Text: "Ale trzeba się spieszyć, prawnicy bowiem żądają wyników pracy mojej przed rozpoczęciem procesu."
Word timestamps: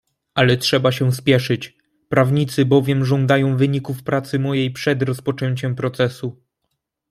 "Ale 0.33 0.57
trzeba 0.57 0.91
się 0.91 1.11
spieszyć, 1.11 1.77
prawnicy 2.09 2.65
bowiem 2.65 3.05
żądają 3.05 3.57
wyników 3.57 4.03
pracy 4.03 4.39
mojej 4.39 4.71
przed 4.71 5.03
rozpoczęciem 5.03 5.75
procesu." 5.75 6.41